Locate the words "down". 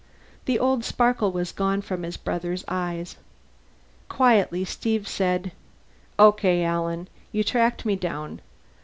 7.95-8.41